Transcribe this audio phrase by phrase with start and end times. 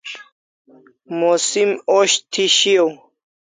[1.17, 1.69] Musim
[1.99, 2.89] osh thi shiau